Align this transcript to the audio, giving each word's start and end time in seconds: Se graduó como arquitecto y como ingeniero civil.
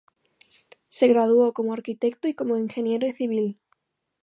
Se 0.89 1.07
graduó 1.07 1.53
como 1.53 1.73
arquitecto 1.73 2.27
y 2.27 2.33
como 2.33 2.57
ingeniero 2.57 3.05
civil. 3.11 3.59